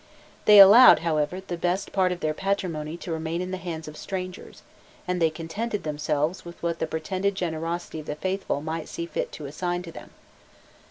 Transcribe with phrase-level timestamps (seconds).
[0.45, 3.95] They allowed, however, the best part of their patrimony to remain in the hands of
[3.95, 4.63] strangers,
[5.07, 9.31] and they contented themselves with what the pretended generosity of the faithful might see fit
[9.33, 10.09] to assign to them.